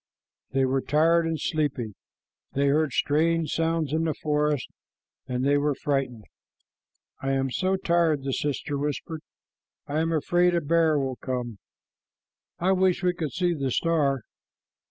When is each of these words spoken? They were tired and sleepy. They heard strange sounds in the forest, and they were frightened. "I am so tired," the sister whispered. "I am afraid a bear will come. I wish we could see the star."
They 0.49 0.65
were 0.65 0.81
tired 0.81 1.27
and 1.27 1.39
sleepy. 1.39 1.93
They 2.53 2.69
heard 2.69 2.91
strange 2.91 3.51
sounds 3.53 3.93
in 3.93 4.05
the 4.05 4.15
forest, 4.15 4.67
and 5.27 5.45
they 5.45 5.59
were 5.59 5.75
frightened. 5.75 6.25
"I 7.21 7.33
am 7.33 7.51
so 7.51 7.75
tired," 7.77 8.23
the 8.23 8.33
sister 8.33 8.79
whispered. 8.79 9.21
"I 9.85 9.99
am 9.99 10.11
afraid 10.11 10.55
a 10.55 10.61
bear 10.61 10.97
will 10.97 11.17
come. 11.17 11.59
I 12.57 12.71
wish 12.71 13.03
we 13.03 13.13
could 13.13 13.31
see 13.33 13.53
the 13.53 13.69
star." 13.69 14.21